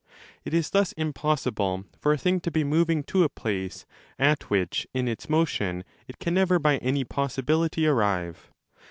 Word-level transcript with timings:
It 0.43 0.55
is 0.55 0.71
thus 0.71 0.93
impossible 0.93 1.85
for 1.99 2.11
a 2.11 2.17
thing 2.17 2.39
to 2.39 2.49
be 2.49 2.63
moving 2.63 3.03
to 3.03 3.23
a 3.23 3.29
place 3.29 3.85
at 4.17 4.49
which 4.49 4.87
in 4.95 5.07
its 5.07 5.29
motion 5.29 5.83
it 6.07 6.17
can 6.17 6.33
never 6.33 6.57
by 6.57 6.77
any 6.77 7.03
possibility 7.03 7.85
arrive. 7.85 8.49